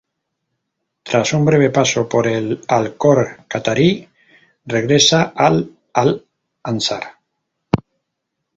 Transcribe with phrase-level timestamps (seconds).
[1.07, 4.09] Tras un breve paso por el Al-Khor Qatarí
[4.65, 7.19] regresa al Al-Ansar.